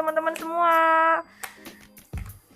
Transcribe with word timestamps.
teman-teman 0.00 0.32
semua. 0.32 0.76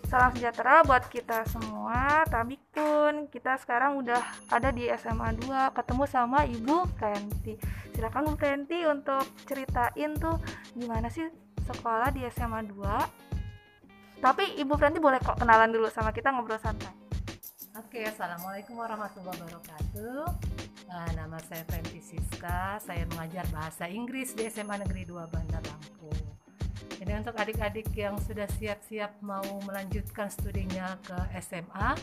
Salam 0.08 0.32
sejahtera 0.32 0.80
buat 0.80 1.04
kita 1.12 1.44
semua. 1.52 2.24
Tabik 2.24 2.64
pun 2.72 3.28
kita 3.28 3.60
sekarang 3.60 4.00
udah 4.00 4.24
ada 4.48 4.72
di 4.72 4.88
SMA 4.96 5.36
2 5.44 5.76
ketemu 5.76 6.04
sama 6.08 6.48
Ibu 6.48 6.88
Fenti. 6.96 7.60
Silakan 7.92 8.32
Bu 8.32 8.34
Fenti 8.40 8.88
untuk 8.88 9.28
ceritain 9.44 10.16
tuh 10.16 10.40
gimana 10.72 11.12
sih 11.12 11.28
sekolah 11.68 12.16
di 12.16 12.24
SMA 12.32 12.64
2. 12.64 14.24
Tapi 14.24 14.56
Ibu 14.64 14.80
Fenti 14.80 14.96
boleh 14.96 15.20
kok 15.20 15.36
kenalan 15.36 15.68
dulu 15.68 15.92
sama 15.92 16.16
kita 16.16 16.32
ngobrol 16.32 16.56
santai. 16.56 16.96
Oke, 17.76 18.08
Assalamualaikum 18.08 18.80
warahmatullahi 18.80 19.36
wabarakatuh. 19.36 20.24
Nah, 20.88 21.08
nama 21.12 21.36
saya 21.44 21.60
Fenti 21.68 22.00
Siska, 22.00 22.80
saya 22.80 23.04
mengajar 23.12 23.44
bahasa 23.52 23.84
Inggris 23.84 24.32
di 24.32 24.48
SMA 24.48 24.80
Negeri 24.80 25.04
2 25.04 25.28
Bandar 25.28 25.60
Lampung. 25.68 26.33
Jadi 26.98 27.10
untuk 27.14 27.34
adik-adik 27.34 27.90
yang 27.96 28.14
sudah 28.22 28.46
siap-siap 28.58 29.18
mau 29.20 29.44
melanjutkan 29.66 30.30
studinya 30.30 30.94
ke 31.02 31.16
SMA, 31.42 31.98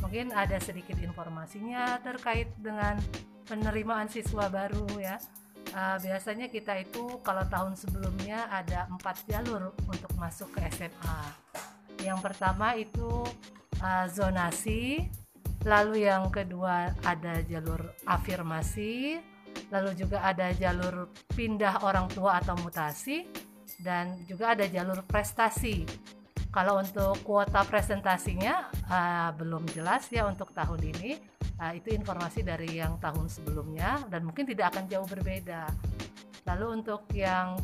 mungkin 0.00 0.32
ada 0.34 0.58
sedikit 0.58 0.98
informasinya 0.98 2.00
terkait 2.00 2.50
dengan 2.58 2.98
penerimaan 3.46 4.08
siswa 4.08 4.48
baru 4.48 4.88
ya. 4.98 5.20
Uh, 5.72 5.96
biasanya 6.04 6.52
kita 6.52 6.84
itu 6.84 7.22
kalau 7.24 7.48
tahun 7.48 7.78
sebelumnya 7.78 8.44
ada 8.52 8.84
empat 8.92 9.24
jalur 9.24 9.72
untuk 9.88 10.12
masuk 10.20 10.52
ke 10.52 10.68
SMA. 10.74 11.20
Yang 12.02 12.18
pertama 12.20 12.76
itu 12.76 13.24
uh, 13.80 14.06
zonasi, 14.10 15.06
lalu 15.64 16.04
yang 16.04 16.28
kedua 16.28 16.92
ada 17.06 17.40
jalur 17.46 17.94
afirmasi, 18.04 19.22
lalu 19.70 19.96
juga 19.96 20.20
ada 20.26 20.50
jalur 20.52 21.08
pindah 21.32 21.86
orang 21.86 22.10
tua 22.10 22.42
atau 22.42 22.58
mutasi, 22.60 23.24
dan 23.80 24.18
juga 24.28 24.52
ada 24.52 24.68
jalur 24.68 25.00
prestasi. 25.06 25.86
Kalau 26.52 26.84
untuk 26.84 27.16
kuota 27.24 27.64
presentasinya 27.64 28.68
uh, 28.92 29.30
belum 29.32 29.64
jelas 29.72 30.08
ya 30.12 30.28
untuk 30.28 30.52
tahun 30.52 30.80
ini. 30.92 31.16
Uh, 31.62 31.78
itu 31.78 31.94
informasi 31.94 32.42
dari 32.42 32.82
yang 32.82 32.98
tahun 32.98 33.30
sebelumnya 33.30 34.02
dan 34.10 34.26
mungkin 34.26 34.42
tidak 34.42 34.74
akan 34.74 34.90
jauh 34.90 35.06
berbeda. 35.06 35.70
Lalu 36.42 36.82
untuk 36.82 37.06
yang 37.14 37.54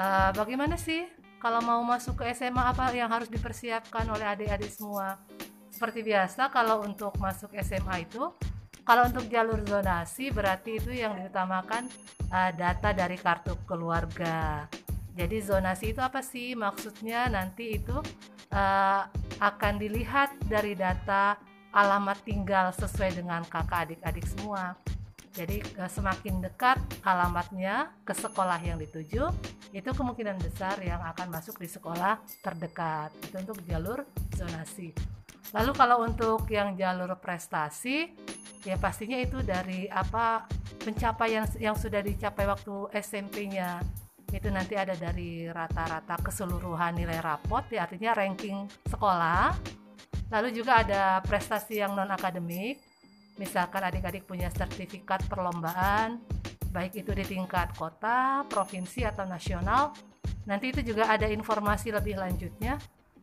uh, 0.00 0.32
bagaimana 0.32 0.80
sih 0.80 1.04
kalau 1.38 1.60
mau 1.60 1.84
masuk 1.84 2.24
ke 2.24 2.32
SMA 2.32 2.72
apa 2.72 2.88
yang 2.96 3.12
harus 3.12 3.28
dipersiapkan 3.28 4.08
oleh 4.08 4.24
adik-adik 4.24 4.72
semua? 4.72 5.20
seperti 5.74 6.06
biasa 6.06 6.54
kalau 6.54 6.86
untuk 6.86 7.18
masuk 7.18 7.50
SMA 7.58 8.06
itu 8.06 8.30
kalau 8.86 9.10
untuk 9.10 9.26
jalur 9.26 9.58
zonasi 9.66 10.30
berarti 10.30 10.78
itu 10.78 10.94
yang 10.94 11.18
diutamakan 11.18 11.90
uh, 12.30 12.54
data 12.54 12.94
dari 12.94 13.18
kartu 13.18 13.58
keluarga. 13.66 14.70
Jadi 15.14 15.36
zonasi 15.38 15.94
itu 15.94 16.02
apa 16.02 16.20
sih? 16.20 16.58
Maksudnya 16.58 17.30
nanti 17.30 17.78
itu 17.78 17.94
uh, 18.50 19.02
akan 19.38 19.74
dilihat 19.78 20.34
dari 20.50 20.74
data 20.74 21.38
alamat 21.70 22.22
tinggal 22.26 22.74
sesuai 22.74 23.22
dengan 23.22 23.46
kakak 23.46 23.90
adik-adik 23.90 24.26
semua. 24.26 24.74
Jadi 25.34 25.62
uh, 25.78 25.90
semakin 25.90 26.42
dekat 26.42 26.78
alamatnya 27.06 27.94
ke 28.02 28.14
sekolah 28.14 28.58
yang 28.62 28.78
dituju, 28.78 29.30
itu 29.74 29.90
kemungkinan 29.90 30.38
besar 30.38 30.78
yang 30.82 31.02
akan 31.02 31.30
masuk 31.30 31.58
di 31.62 31.70
sekolah 31.70 32.18
terdekat. 32.42 33.10
Itu 33.22 33.38
untuk 33.38 33.58
jalur 33.66 34.06
zonasi. 34.34 34.94
Lalu 35.54 35.70
kalau 35.78 36.02
untuk 36.02 36.46
yang 36.50 36.74
jalur 36.74 37.14
prestasi, 37.22 38.10
ya 38.66 38.74
pastinya 38.78 39.18
itu 39.18 39.38
dari 39.46 39.86
apa 39.86 40.50
pencapaian 40.82 41.46
yang 41.62 41.78
sudah 41.78 42.02
dicapai 42.02 42.46
waktu 42.46 42.90
SMP-nya. 42.98 43.78
Itu 44.34 44.50
nanti 44.50 44.74
ada 44.74 44.98
dari 44.98 45.46
rata-rata 45.46 46.18
keseluruhan 46.18 46.98
nilai 46.98 47.22
rapot, 47.22 47.62
ya 47.70 47.86
artinya 47.86 48.18
ranking 48.18 48.66
sekolah. 48.90 49.54
Lalu 50.34 50.50
juga 50.50 50.82
ada 50.82 51.22
prestasi 51.22 51.78
yang 51.78 51.94
non 51.94 52.10
akademik, 52.10 52.82
misalkan 53.38 53.86
adik-adik 53.86 54.26
punya 54.26 54.50
sertifikat 54.50 55.22
perlombaan, 55.30 56.18
baik 56.74 56.98
itu 57.06 57.14
di 57.14 57.22
tingkat 57.22 57.70
kota, 57.78 58.42
provinsi 58.50 59.06
atau 59.06 59.22
nasional. 59.22 59.94
Nanti 60.50 60.74
itu 60.74 60.82
juga 60.82 61.14
ada 61.14 61.30
informasi 61.30 61.94
lebih 61.94 62.18
lanjutnya 62.18 62.76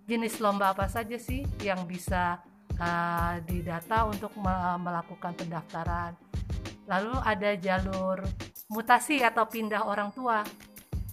jenis 0.07 0.39
lomba 0.39 0.71
apa 0.73 0.87
saja 0.87 1.19
sih 1.19 1.45
yang 1.61 1.83
bisa 1.85 2.39
uh, 2.79 3.35
didata 3.43 4.07
untuk 4.07 4.31
melakukan 4.79 5.35
pendaftaran. 5.35 6.15
Lalu 6.89 7.13
ada 7.21 7.51
jalur 7.59 8.23
mutasi 8.71 9.19
atau 9.21 9.45
pindah 9.45 9.85
orang 9.85 10.09
tua. 10.15 10.41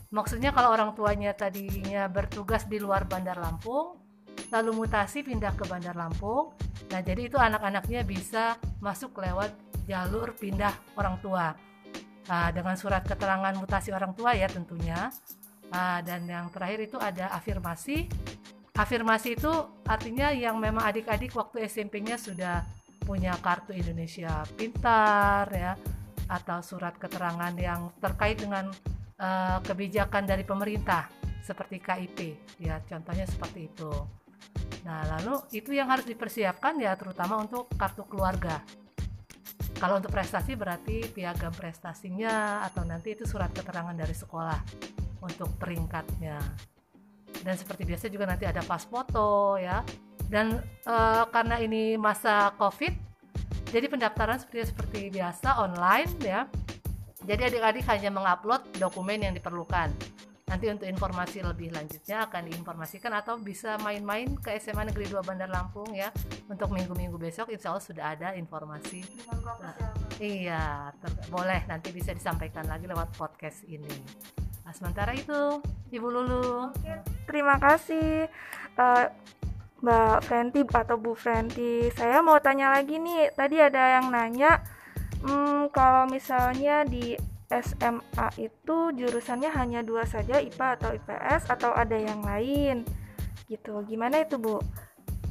Maksudnya 0.08 0.56
kalau 0.56 0.72
orang 0.72 0.96
tuanya 0.96 1.36
tadinya 1.36 2.08
bertugas 2.08 2.64
di 2.64 2.80
luar 2.80 3.04
Bandar 3.04 3.36
Lampung, 3.36 4.00
lalu 4.48 4.84
mutasi 4.84 5.20
pindah 5.20 5.52
ke 5.52 5.68
Bandar 5.68 5.92
Lampung. 5.92 6.56
Nah, 6.88 7.04
jadi 7.04 7.28
itu 7.28 7.36
anak-anaknya 7.36 8.08
bisa 8.08 8.56
masuk 8.80 9.20
lewat 9.20 9.52
jalur 9.84 10.32
pindah 10.32 10.72
orang 10.96 11.20
tua. 11.20 11.52
Nah, 12.28 12.48
dengan 12.52 12.76
surat 12.76 13.04
keterangan 13.04 13.52
mutasi 13.56 13.92
orang 13.92 14.16
tua 14.16 14.32
ya 14.32 14.48
tentunya. 14.48 15.12
Nah, 15.68 16.00
dan 16.00 16.24
yang 16.24 16.48
terakhir 16.48 16.88
itu 16.88 16.96
ada 16.96 17.28
afirmasi 17.36 18.08
afirmasi 18.78 19.34
itu 19.34 19.50
artinya 19.82 20.30
yang 20.30 20.54
memang 20.62 20.86
adik-adik 20.86 21.34
waktu 21.34 21.66
SMP-nya 21.66 22.14
sudah 22.14 22.62
punya 23.02 23.34
kartu 23.42 23.74
Indonesia 23.74 24.46
Pintar 24.54 25.50
ya 25.50 25.74
atau 26.30 26.62
surat 26.62 26.94
keterangan 26.94 27.50
yang 27.58 27.90
terkait 27.98 28.38
dengan 28.38 28.70
uh, 29.18 29.58
kebijakan 29.62 30.24
dari 30.24 30.42
pemerintah 30.42 31.10
seperti 31.42 31.78
KIP 31.80 32.18
ya 32.62 32.82
contohnya 32.86 33.24
seperti 33.24 33.70
itu. 33.70 33.92
Nah, 34.84 35.04
lalu 35.18 35.42
itu 35.52 35.74
yang 35.74 35.90
harus 35.90 36.06
dipersiapkan 36.06 36.78
ya 36.80 36.94
terutama 36.94 37.36
untuk 37.40 37.68
kartu 37.76 38.06
keluarga. 38.06 38.62
Kalau 39.78 40.02
untuk 40.02 40.10
prestasi 40.10 40.58
berarti 40.58 41.06
piagam 41.12 41.54
prestasinya 41.54 42.66
atau 42.66 42.82
nanti 42.82 43.14
itu 43.14 43.22
surat 43.22 43.54
keterangan 43.54 43.94
dari 43.94 44.10
sekolah 44.10 44.58
untuk 45.22 45.54
peringkatnya 45.58 46.38
dan 47.42 47.54
seperti 47.54 47.86
biasa 47.86 48.10
juga 48.10 48.26
nanti 48.26 48.44
ada 48.48 48.62
pas 48.64 48.82
foto 48.82 49.58
ya 49.58 49.82
dan 50.28 50.58
uh, 50.84 51.24
karena 51.30 51.62
ini 51.62 51.94
masa 51.96 52.52
covid 52.58 52.92
jadi 53.68 53.86
pendaftaran 53.86 54.40
seperti 54.40 54.72
seperti 54.72 55.00
biasa 55.12 55.60
online 55.60 56.12
ya 56.24 56.48
jadi 57.28 57.52
adik-adik 57.52 57.84
hanya 57.92 58.08
mengupload 58.08 58.64
dokumen 58.80 59.20
yang 59.28 59.34
diperlukan 59.36 59.92
nanti 60.48 60.64
untuk 60.72 60.88
informasi 60.88 61.44
lebih 61.44 61.76
lanjutnya 61.76 62.24
akan 62.24 62.48
diinformasikan 62.48 63.12
atau 63.12 63.36
bisa 63.36 63.76
main-main 63.84 64.32
ke 64.40 64.56
SMA 64.56 64.88
Negeri 64.88 65.12
2 65.12 65.20
Bandar 65.20 65.52
Lampung 65.52 65.92
ya 65.92 66.08
untuk 66.48 66.72
minggu-minggu 66.72 67.20
besok 67.20 67.52
insya 67.52 67.76
Allah 67.76 67.84
sudah 67.84 68.16
ada 68.16 68.28
informasi 68.32 69.04
nah, 69.44 69.76
iya 70.16 70.88
boleh 71.28 71.68
nanti 71.68 71.92
bisa 71.92 72.16
disampaikan 72.16 72.64
lagi 72.64 72.88
lewat 72.88 73.12
podcast 73.20 73.60
ini 73.68 73.92
Nah, 74.68 74.76
sementara 74.76 75.16
itu, 75.16 75.64
Ibu 75.88 76.08
Lulu. 76.12 76.68
Oke, 76.68 76.92
terima 77.24 77.56
kasih 77.56 78.28
uh, 78.76 79.08
Mbak 79.80 80.28
Fenty 80.28 80.60
atau 80.68 81.00
Bu 81.00 81.16
Fenty. 81.16 81.88
Saya 81.96 82.20
mau 82.20 82.36
tanya 82.36 82.76
lagi 82.76 83.00
nih, 83.00 83.32
tadi 83.32 83.64
ada 83.64 83.96
yang 83.96 84.12
nanya, 84.12 84.60
hmm, 85.22 85.70
kalau 85.74 86.06
misalnya 86.10 86.82
di 86.84 87.18
SMA 87.48 88.28
itu 88.36 88.76
jurusannya 88.92 89.50
hanya 89.52 89.80
dua 89.80 90.04
saja, 90.04 90.36
IPA 90.38 90.68
atau 90.78 90.90
IPS, 90.92 91.42
atau 91.48 91.70
ada 91.72 91.96
yang 91.96 92.20
lain? 92.20 92.84
Gitu, 93.48 93.72
gimana 93.88 94.20
itu 94.22 94.36
Bu? 94.36 94.60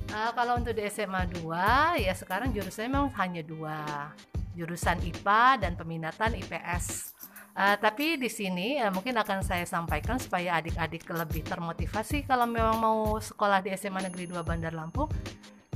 Uh, 0.07 0.31
kalau 0.33 0.57
untuk 0.57 0.73
di 0.73 0.87
SMA 0.87 1.27
2, 1.43 1.99
ya 2.01 2.13
sekarang 2.15 2.49
jurusannya 2.55 2.89
memang 2.89 3.13
hanya 3.19 3.43
dua. 3.43 4.09
Jurusan 4.57 4.97
IPA 5.05 5.61
dan 5.61 5.77
peminatan 5.77 6.33
IPS 6.33 7.17
Uh, 7.57 7.73
tapi 7.81 8.21
di 8.21 8.29
sini 8.29 8.77
uh, 8.77 8.93
mungkin 8.93 9.17
akan 9.17 9.41
saya 9.41 9.65
sampaikan 9.65 10.21
supaya 10.21 10.61
adik-adik 10.61 11.09
lebih 11.09 11.41
termotivasi 11.41 12.29
kalau 12.29 12.45
memang 12.45 12.77
mau 12.77 13.17
sekolah 13.17 13.65
di 13.65 13.73
SMA 13.73 14.05
Negeri 14.05 14.29
2 14.29 14.45
Bandar 14.45 14.77
Lampung. 14.77 15.09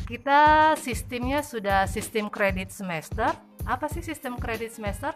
Kita 0.05 0.77
sistemnya 0.77 1.41
sudah 1.41 1.89
sistem 1.89 2.29
kredit 2.29 2.69
semester. 2.69 3.33
Apa 3.65 3.85
sih 3.89 4.01
sistem 4.01 4.37
kredit 4.37 4.73
semester? 4.75 5.13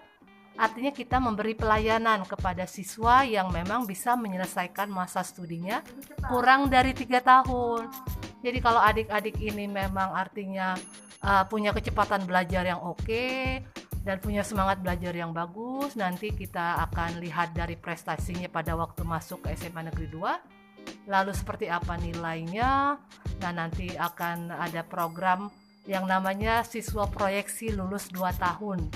Artinya 0.55 0.95
kita 0.95 1.19
memberi 1.19 1.51
pelayanan 1.51 2.23
kepada 2.23 2.63
siswa 2.63 3.27
yang 3.27 3.51
memang 3.51 3.83
bisa 3.83 4.15
menyelesaikan 4.15 4.87
masa 4.87 5.19
studinya 5.19 5.83
kurang 6.31 6.71
dari 6.71 6.95
tiga 6.95 7.19
tahun. 7.19 7.91
Jadi 8.39 8.57
kalau 8.63 8.79
adik-adik 8.79 9.35
ini 9.43 9.67
memang 9.67 10.15
artinya 10.15 10.79
uh, 11.19 11.43
punya 11.43 11.75
kecepatan 11.75 12.23
belajar 12.23 12.63
yang 12.63 12.79
oke, 12.79 13.27
dan 14.05 14.21
punya 14.21 14.45
semangat 14.45 14.79
belajar 14.85 15.11
yang 15.17 15.33
bagus. 15.33 15.97
Nanti 15.97 16.29
kita 16.29 16.77
akan 16.87 17.19
lihat 17.19 17.57
dari 17.57 17.73
prestasinya 17.73 18.47
pada 18.47 18.77
waktu 18.77 19.01
masuk 19.01 19.49
ke 19.49 19.57
SMA 19.57 19.89
Negeri 19.89 20.07
2. 20.13 21.09
Lalu 21.09 21.33
seperti 21.33 21.65
apa 21.67 21.97
nilainya. 21.97 23.01
Nah, 23.41 23.51
nanti 23.51 23.97
akan 23.97 24.53
ada 24.53 24.85
program 24.85 25.49
yang 25.85 26.09
namanya 26.09 26.65
siswa 26.65 27.05
proyeksi 27.05 27.73
lulus 27.73 28.09
2 28.09 28.25
tahun. 28.41 28.89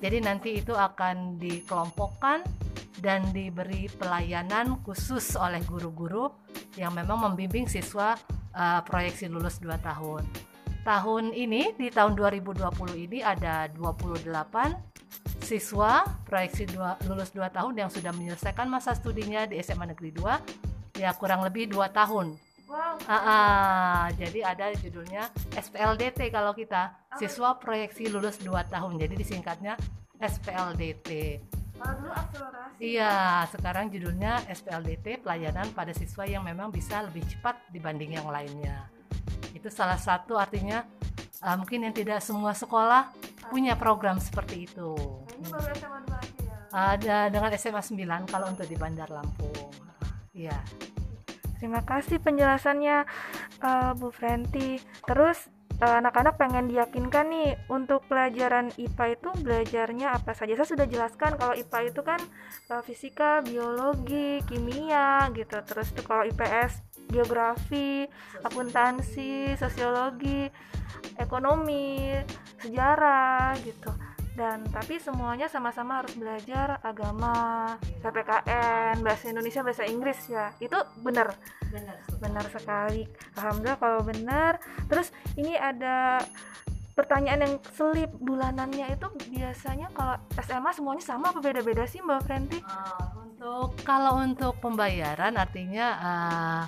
Jadi 0.00 0.18
nanti 0.20 0.60
itu 0.60 0.76
akan 0.76 1.40
dikelompokkan 1.40 2.44
dan 3.00 3.28
diberi 3.32 3.88
pelayanan 3.88 4.80
khusus 4.84 5.36
oleh 5.36 5.60
guru-guru 5.64 6.32
yang 6.76 6.92
memang 6.92 7.32
membimbing 7.32 7.64
siswa 7.68 8.16
uh, 8.52 8.80
proyeksi 8.84 9.28
lulus 9.32 9.60
2 9.60 9.72
tahun. 9.80 10.24
Tahun 10.86 11.24
ini 11.34 11.74
di 11.74 11.90
tahun 11.90 12.14
2020 12.14 12.62
ini 12.94 13.18
ada 13.18 13.66
28 13.74 14.30
siswa 15.42 16.02
proyeksi 16.26 16.66
dua, 16.70 16.94
lulus 17.10 17.34
2 17.34 17.42
tahun 17.50 17.74
yang 17.74 17.90
sudah 17.90 18.14
menyelesaikan 18.14 18.70
masa 18.70 18.94
studinya 18.94 19.46
di 19.46 19.58
SMA 19.62 19.94
Negeri 19.94 20.14
2 20.14 21.02
ya 21.02 21.10
kurang 21.18 21.42
lebih 21.42 21.70
2 21.70 21.90
tahun. 21.90 22.38
Wow. 22.66 22.98
Uh, 23.06 23.14
uh, 23.14 24.02
jadi 24.18 24.42
ada 24.42 24.74
judulnya 24.74 25.30
SPLDT 25.54 26.34
kalau 26.34 26.50
kita 26.50 26.98
siswa 27.14 27.54
proyeksi 27.54 28.10
lulus 28.10 28.42
2 28.42 28.50
tahun. 28.66 28.98
Jadi 28.98 29.14
disingkatnya 29.14 29.78
SPLDT. 30.18 31.38
Kalau 31.78 31.94
dulu 32.02 32.10
akselerasi. 32.10 32.74
Iya, 32.82 33.46
sekarang 33.54 33.86
judulnya 33.94 34.42
SPLDT 34.50 35.22
pelayanan 35.22 35.70
pada 35.78 35.94
siswa 35.94 36.26
yang 36.26 36.42
memang 36.42 36.74
bisa 36.74 37.06
lebih 37.06 37.22
cepat 37.30 37.54
dibanding 37.70 38.18
yang 38.18 38.26
lainnya. 38.26 38.90
Itu 39.54 39.70
salah 39.70 40.00
satu 40.00 40.34
artinya 40.34 40.82
uh, 41.46 41.54
mungkin 41.54 41.86
yang 41.86 41.94
tidak 41.94 42.18
semua 42.18 42.50
sekolah 42.50 43.14
punya 43.46 43.78
program 43.78 44.18
seperti 44.18 44.66
itu. 44.66 44.90
Ini 45.38 45.46
baru 45.54 45.70
SMA 45.78 45.98
2 46.02 46.18
aja 46.18 46.42
ya. 46.42 46.56
Ada 46.74 47.18
dengan 47.30 47.50
SMA 47.54 47.82
9 48.26 48.32
kalau 48.32 48.46
untuk 48.50 48.66
di 48.66 48.74
Bandar 48.74 49.06
Lampung. 49.06 49.70
Iya. 50.34 50.58
Terima 51.56 51.80
kasih 51.82 52.20
penjelasannya 52.20 53.08
uh, 53.64 53.92
Bu 53.96 54.12
Frenti. 54.12 54.76
Terus 55.08 55.48
uh, 55.80 55.96
anak-anak 56.00 56.36
pengen 56.36 56.68
diyakinkan 56.68 57.26
nih 57.32 57.56
untuk 57.72 58.04
pelajaran 58.08 58.68
IPA 58.76 59.16
itu 59.16 59.28
belajarnya 59.40 60.12
apa 60.12 60.36
saja. 60.36 60.52
Saya 60.56 60.68
sudah 60.68 60.86
jelaskan 60.88 61.40
kalau 61.40 61.56
IPA 61.56 61.78
itu 61.92 62.00
kan 62.04 62.20
uh, 62.68 62.82
fisika, 62.84 63.40
biologi, 63.40 64.44
kimia 64.44 65.32
gitu. 65.32 65.56
Terus 65.64 65.96
tuh 65.96 66.04
kalau 66.04 66.28
IPS 66.28 66.84
geografi, 67.08 68.04
akuntansi, 68.44 69.56
sosiologi, 69.56 70.50
ekonomi, 71.16 72.12
sejarah 72.60 73.56
gitu 73.64 74.05
dan 74.36 74.68
tapi 74.68 75.00
semuanya 75.00 75.48
sama-sama 75.48 76.04
harus 76.04 76.12
belajar 76.12 76.76
agama 76.84 77.32
PPKN 78.04 79.00
bahasa 79.00 79.32
Indonesia 79.32 79.64
bahasa 79.64 79.88
Inggris 79.88 80.20
ya. 80.28 80.52
Itu 80.60 80.76
benar. 81.00 81.32
Benar. 81.72 81.96
benar 82.20 82.44
sekali. 82.52 83.08
Alhamdulillah 83.40 83.80
kalau 83.80 84.00
benar. 84.04 84.60
Terus 84.92 85.08
ini 85.40 85.56
ada 85.56 86.20
pertanyaan 86.92 87.48
yang 87.48 87.54
selip 87.76 88.12
bulanannya 88.20 88.92
itu 88.96 89.08
biasanya 89.32 89.88
kalau 89.92 90.16
SMA 90.40 90.70
semuanya 90.72 91.04
sama 91.04 91.32
apa 91.32 91.40
beda-beda 91.40 91.88
sih 91.88 92.04
Mbak 92.04 92.20
Frenti? 92.24 92.58
Uh, 92.60 93.24
untuk 93.24 93.72
kalau 93.84 94.20
untuk 94.20 94.56
pembayaran 94.60 95.36
artinya 95.36 95.86
uh, 96.00 96.62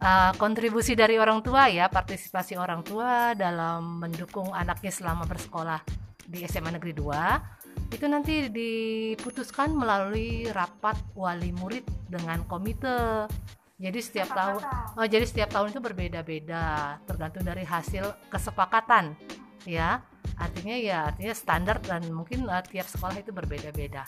uh, 0.00 0.32
kontribusi 0.36 0.92
dari 0.92 1.16
orang 1.16 1.40
tua 1.40 1.72
ya 1.72 1.88
partisipasi 1.88 2.60
orang 2.60 2.84
tua 2.84 3.32
dalam 3.32 4.04
mendukung 4.04 4.52
anaknya 4.52 4.92
selama 4.92 5.24
bersekolah 5.24 6.01
di 6.26 6.46
SMA 6.46 6.74
Negeri 6.74 6.92
2 6.94 7.92
itu 7.92 8.06
nanti 8.08 8.48
diputuskan 8.48 9.76
melalui 9.76 10.48
rapat 10.48 10.96
wali 11.12 11.52
murid 11.52 11.84
dengan 12.08 12.40
komite. 12.48 13.28
Jadi 13.82 13.98
setiap 13.98 14.30
tahun 14.32 14.60
oh, 14.96 15.06
jadi 15.06 15.26
setiap 15.26 15.50
tahun 15.50 15.74
itu 15.74 15.80
berbeda-beda 15.82 16.96
tergantung 17.04 17.42
dari 17.42 17.66
hasil 17.66 18.14
kesepakatan 18.30 19.18
ya. 19.66 20.00
Artinya 20.38 20.74
ya 20.78 20.98
artinya 21.12 21.34
standar 21.36 21.76
dan 21.84 22.08
mungkin 22.08 22.48
uh, 22.48 22.62
tiap 22.64 22.88
sekolah 22.88 23.20
itu 23.20 23.34
berbeda-beda. 23.34 24.06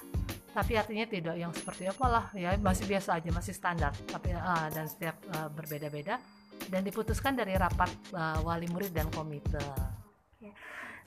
Tapi 0.55 0.79
artinya 0.79 1.05
tidak 1.11 1.35
yang 1.35 1.51
seperti 1.51 1.91
apalah 1.91 2.31
ya 2.39 2.55
masih 2.57 2.87
biasa 2.87 3.19
aja 3.19 3.31
masih 3.35 3.53
standar 3.53 3.91
tapi 4.07 4.31
uh, 4.33 4.71
dan 4.71 4.87
setiap 4.87 5.19
uh, 5.35 5.51
berbeda-beda 5.51 6.23
dan 6.71 6.81
diputuskan 6.87 7.35
dari 7.35 7.59
rapat 7.59 7.91
uh, 8.15 8.39
wali 8.47 8.71
murid 8.71 8.95
dan 8.95 9.11
komite. 9.11 9.59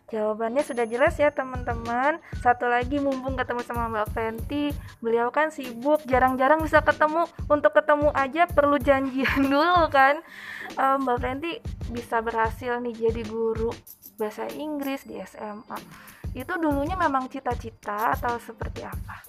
Jawabannya 0.07 0.63
sudah 0.63 0.88
jelas 0.88 1.19
ya 1.19 1.36
teman-teman. 1.36 2.24
Satu 2.39 2.71
lagi 2.71 2.95
mumpung 2.95 3.36
ketemu 3.36 3.59
sama 3.68 3.92
Mbak 3.92 4.07
Fenty, 4.15 4.71
beliau 5.04 5.27
kan 5.36 5.51
sibuk, 5.51 6.00
jarang-jarang 6.07 6.63
bisa 6.63 6.80
ketemu. 6.80 7.27
Untuk 7.51 7.75
ketemu 7.75 8.15
aja 8.15 8.48
perlu 8.48 8.80
janjian 8.80 9.44
dulu 9.51 9.92
kan. 9.92 10.24
Um, 10.80 11.04
Mbak 11.04 11.18
Fenty 11.19 11.59
bisa 11.92 12.24
berhasil 12.24 12.80
nih 12.80 12.95
jadi 12.95 13.27
guru 13.27 13.75
bahasa 14.15 14.48
Inggris 14.56 15.04
di 15.04 15.19
SMA. 15.27 15.75
Itu 16.31 16.56
dulunya 16.56 16.95
memang 16.95 17.27
cita-cita 17.27 18.15
atau 18.15 18.39
seperti 18.39 18.88
apa? 18.88 19.27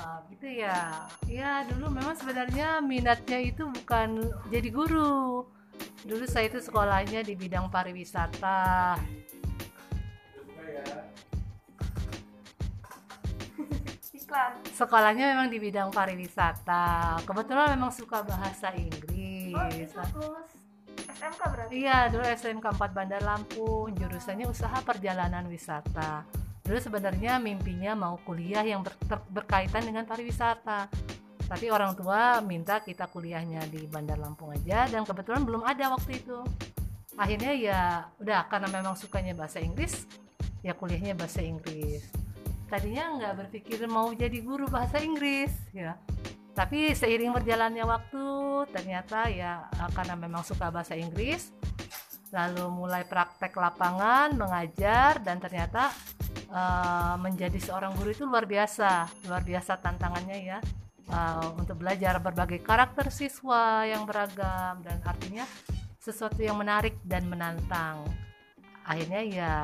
Uh, 0.00 0.16
gitu 0.32 0.64
ya. 0.64 1.04
Ya 1.28 1.60
dulu 1.68 1.92
memang 1.92 2.16
sebenarnya 2.16 2.80
minatnya 2.80 3.36
itu 3.36 3.68
bukan 3.68 4.32
jadi 4.48 4.72
guru. 4.72 5.44
Dulu 6.08 6.24
saya 6.24 6.48
itu 6.48 6.56
sekolahnya 6.64 7.20
di 7.20 7.36
bidang 7.36 7.68
pariwisata 7.68 8.96
Iklan. 14.30 14.52
sekolahnya 14.70 15.24
memang 15.34 15.50
di 15.50 15.58
bidang 15.58 15.90
pariwisata. 15.90 17.18
Kebetulan 17.26 17.74
memang 17.74 17.90
suka 17.90 18.22
bahasa 18.22 18.70
Inggris. 18.78 19.50
Oh, 19.58 19.66
itu 19.74 19.98
SMK 21.10 21.42
berarti? 21.50 21.70
iya 21.74 22.06
dulu 22.06 22.22
SMK 22.22 22.66
4 22.78 22.94
Bandar 22.94 23.22
Lampung. 23.26 23.90
Jurusannya 23.98 24.46
usaha 24.46 24.78
perjalanan 24.86 25.50
wisata. 25.50 26.22
Dulu 26.62 26.78
sebenarnya 26.78 27.42
mimpinya 27.42 27.98
mau 27.98 28.14
kuliah 28.22 28.62
yang 28.62 28.86
ber- 28.86 28.94
ter- 29.02 29.26
berkaitan 29.34 29.82
dengan 29.82 30.06
pariwisata. 30.06 30.86
Tapi 31.50 31.66
orang 31.66 31.98
tua 31.98 32.38
minta 32.38 32.78
kita 32.78 33.10
kuliahnya 33.10 33.66
di 33.66 33.90
Bandar 33.90 34.22
Lampung 34.22 34.54
aja 34.54 34.86
dan 34.86 35.02
kebetulan 35.02 35.42
belum 35.42 35.66
ada 35.66 35.90
waktu 35.90 36.22
itu. 36.22 36.38
Akhirnya 37.18 37.50
ya 37.50 37.80
udah 38.22 38.46
karena 38.46 38.70
memang 38.70 38.94
sukanya 38.94 39.34
bahasa 39.34 39.58
Inggris 39.58 40.06
ya 40.62 40.76
kuliahnya 40.76 41.16
bahasa 41.16 41.40
Inggris 41.42 42.04
tadinya 42.70 43.18
nggak 43.18 43.34
berpikir 43.44 43.82
mau 43.90 44.08
jadi 44.14 44.38
guru 44.40 44.70
bahasa 44.70 45.02
Inggris 45.02 45.50
ya. 45.74 45.98
Tapi 46.54 46.94
seiring 46.94 47.34
berjalannya 47.34 47.82
waktu 47.82 48.26
ternyata 48.70 49.26
ya 49.26 49.66
eh, 49.74 49.90
karena 49.90 50.14
memang 50.14 50.46
suka 50.46 50.70
bahasa 50.70 50.94
Inggris 50.94 51.50
lalu 52.30 52.70
mulai 52.70 53.02
praktek 53.02 53.50
lapangan 53.58 54.30
mengajar 54.38 55.18
dan 55.18 55.42
ternyata 55.42 55.90
uh, 56.54 57.18
menjadi 57.18 57.58
seorang 57.58 57.90
guru 57.98 58.14
itu 58.14 58.22
luar 58.22 58.46
biasa 58.46 59.10
luar 59.26 59.42
biasa 59.42 59.82
tantangannya 59.82 60.38
ya 60.38 60.58
uh, 61.10 61.58
untuk 61.58 61.82
belajar 61.82 62.22
berbagai 62.22 62.62
karakter 62.62 63.10
siswa 63.10 63.82
yang 63.82 64.06
beragam 64.06 64.78
dan 64.86 65.02
artinya 65.02 65.42
sesuatu 66.00 66.40
yang 66.40 66.56
menarik 66.56 66.96
dan 67.04 67.28
menantang. 67.28 68.08
Akhirnya 68.88 69.20
ya 69.20 69.54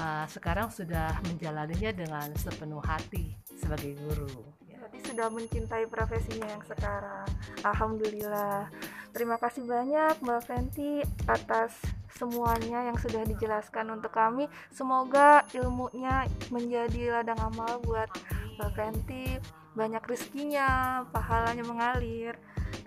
uh, 0.00 0.24
sekarang 0.26 0.72
sudah 0.72 1.20
menjalaninya 1.28 1.92
dengan 1.92 2.28
sepenuh 2.34 2.80
hati 2.80 3.36
sebagai 3.52 3.94
guru 4.00 4.40
ya. 4.64 4.80
Berarti 4.80 4.98
sudah 5.04 5.28
mencintai 5.28 5.84
profesinya 5.86 6.48
yang 6.48 6.64
sekarang. 6.64 7.28
Alhamdulillah. 7.62 8.72
Terima 9.12 9.36
kasih 9.36 9.68
banyak 9.68 10.22
Mbak 10.24 10.42
Fenty 10.48 11.04
atas 11.28 11.76
semuanya 12.16 12.88
yang 12.88 12.96
sudah 12.96 13.22
dijelaskan 13.28 13.92
untuk 13.92 14.14
kami. 14.16 14.48
Semoga 14.72 15.44
ilmunya 15.52 16.24
menjadi 16.48 17.20
ladang 17.20 17.38
amal 17.52 17.78
buat 17.84 18.08
Mbak 18.56 18.70
Fenty. 18.72 19.36
Banyak 19.70 20.02
rezekinya, 20.02 21.02
pahalanya 21.14 21.62
mengalir. 21.62 22.34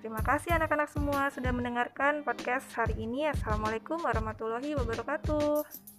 Terima 0.03 0.19
kasih 0.19 0.59
anak-anak 0.59 0.91
semua 0.91 1.31
sudah 1.31 1.55
mendengarkan 1.55 2.27
podcast 2.27 2.67
hari 2.75 2.99
ini. 2.99 3.31
Assalamualaikum 3.31 4.03
warahmatullahi 4.03 4.75
wabarakatuh. 4.75 5.92